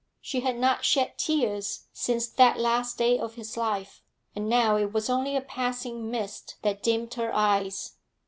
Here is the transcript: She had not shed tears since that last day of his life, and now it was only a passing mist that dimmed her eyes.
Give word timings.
She 0.19 0.39
had 0.39 0.57
not 0.57 0.83
shed 0.83 1.19
tears 1.19 1.85
since 1.93 2.25
that 2.25 2.57
last 2.59 2.97
day 2.97 3.19
of 3.19 3.35
his 3.35 3.55
life, 3.55 4.01
and 4.35 4.49
now 4.49 4.75
it 4.75 4.91
was 4.93 5.11
only 5.11 5.35
a 5.35 5.41
passing 5.41 6.09
mist 6.09 6.55
that 6.63 6.81
dimmed 6.81 7.13
her 7.13 7.31
eyes. 7.31 7.97